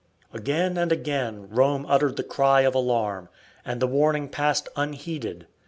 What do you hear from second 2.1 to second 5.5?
the cry of alarm, and the warning passed unheeded.